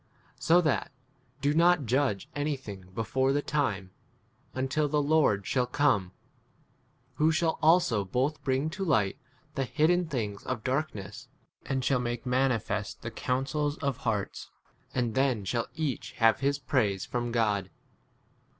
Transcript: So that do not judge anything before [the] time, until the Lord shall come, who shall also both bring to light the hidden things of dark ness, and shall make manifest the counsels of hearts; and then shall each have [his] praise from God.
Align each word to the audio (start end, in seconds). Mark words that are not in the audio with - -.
So 0.39 0.61
that 0.61 0.91
do 1.41 1.53
not 1.53 1.85
judge 1.85 2.27
anything 2.35 2.85
before 2.95 3.33
[the] 3.33 3.43
time, 3.43 3.91
until 4.55 4.87
the 4.89 4.99
Lord 4.99 5.45
shall 5.45 5.67
come, 5.67 6.11
who 7.17 7.31
shall 7.31 7.59
also 7.61 8.03
both 8.03 8.43
bring 8.43 8.71
to 8.71 8.83
light 8.83 9.19
the 9.53 9.63
hidden 9.65 10.07
things 10.07 10.43
of 10.43 10.63
dark 10.63 10.95
ness, 10.95 11.27
and 11.67 11.85
shall 11.85 11.99
make 11.99 12.25
manifest 12.25 13.03
the 13.03 13.11
counsels 13.11 13.77
of 13.77 13.97
hearts; 13.97 14.49
and 14.95 15.13
then 15.13 15.45
shall 15.45 15.67
each 15.75 16.13
have 16.13 16.39
[his] 16.39 16.57
praise 16.57 17.05
from 17.05 17.31
God. 17.31 17.69